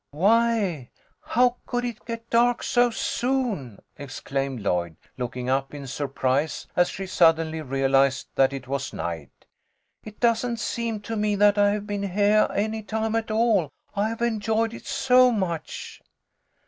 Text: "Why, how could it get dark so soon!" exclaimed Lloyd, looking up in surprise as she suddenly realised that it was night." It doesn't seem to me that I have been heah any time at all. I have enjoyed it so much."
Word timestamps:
"Why, 0.09 0.89
how 1.21 1.57
could 1.67 1.85
it 1.85 2.05
get 2.07 2.31
dark 2.31 2.63
so 2.63 2.89
soon!" 2.89 3.77
exclaimed 3.99 4.61
Lloyd, 4.61 4.95
looking 5.15 5.47
up 5.47 5.75
in 5.75 5.85
surprise 5.85 6.65
as 6.75 6.89
she 6.89 7.05
suddenly 7.05 7.61
realised 7.61 8.29
that 8.33 8.51
it 8.51 8.67
was 8.67 8.93
night." 8.93 9.45
It 10.03 10.19
doesn't 10.19 10.57
seem 10.57 11.01
to 11.01 11.15
me 11.15 11.35
that 11.35 11.59
I 11.59 11.73
have 11.73 11.85
been 11.85 12.01
heah 12.09 12.47
any 12.49 12.81
time 12.81 13.15
at 13.15 13.29
all. 13.29 13.69
I 13.95 14.09
have 14.09 14.23
enjoyed 14.23 14.73
it 14.73 14.87
so 14.87 15.31
much." 15.31 16.01